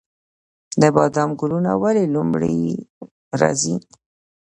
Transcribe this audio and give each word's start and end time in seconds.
د 0.81 0.83
بادام 0.95 1.29
ګلونه 1.39 1.71
ولې 1.83 2.05
لومړی 2.15 2.57
راځي؟ 3.39 3.75